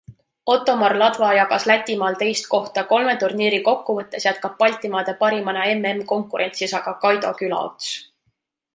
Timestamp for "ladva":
1.01-1.27